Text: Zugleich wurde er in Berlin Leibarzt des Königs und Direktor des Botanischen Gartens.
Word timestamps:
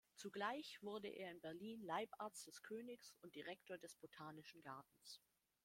Zugleich 0.15 0.79
wurde 0.81 1.09
er 1.09 1.29
in 1.29 1.41
Berlin 1.41 1.83
Leibarzt 1.83 2.47
des 2.47 2.63
Königs 2.63 3.19
und 3.21 3.35
Direktor 3.35 3.77
des 3.77 3.95
Botanischen 3.97 4.63
Gartens. 4.63 5.21